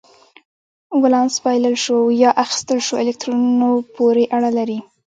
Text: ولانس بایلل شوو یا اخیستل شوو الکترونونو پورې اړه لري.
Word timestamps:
ولانس 1.01 1.35
بایلل 1.43 1.75
شوو 1.85 2.15
یا 2.23 2.31
اخیستل 2.43 2.79
شوو 2.87 3.01
الکترونونو 3.03 3.69
پورې 3.95 4.23
اړه 4.37 4.49
لري. 4.57 4.79